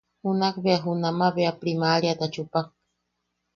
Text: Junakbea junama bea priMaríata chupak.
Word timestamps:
Junakbea 0.23 0.77
junama 0.85 1.27
bea 1.35 1.53
priMaríata 1.59 2.25
chupak. 2.33 2.67